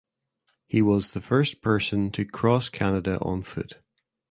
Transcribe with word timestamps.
He 0.65 0.81
was 0.81 1.11
the 1.11 1.21
first 1.21 1.61
person 1.61 2.09
to 2.13 2.25
cross 2.25 2.69
Canada 2.69 3.19
on 3.21 3.43
foot. 3.43 3.81